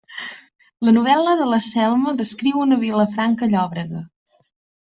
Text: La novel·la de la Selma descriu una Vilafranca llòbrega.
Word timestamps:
La 0.87 0.93
novel·la 0.95 1.35
de 1.41 1.49
la 1.51 1.59
Selma 1.65 2.13
descriu 2.23 2.63
una 2.65 2.81
Vilafranca 2.87 3.51
llòbrega. 3.55 4.03